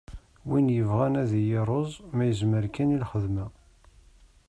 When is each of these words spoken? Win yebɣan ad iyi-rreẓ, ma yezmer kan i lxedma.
Win 0.49 0.67
yebɣan 0.75 1.19
ad 1.21 1.31
iyi-rreẓ, 1.41 1.91
ma 2.15 2.23
yezmer 2.25 2.65
kan 2.75 2.93
i 2.95 2.97
lxedma. 3.03 3.45